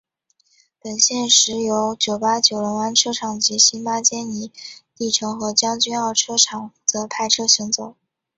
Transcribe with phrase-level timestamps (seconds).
[0.81, 4.51] 本线现时由九巴九龙湾车厂及新巴坚尼
[4.95, 7.95] 地城和将军澳车厂负责派车行走。